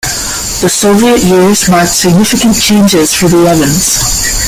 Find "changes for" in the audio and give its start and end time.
2.59-3.27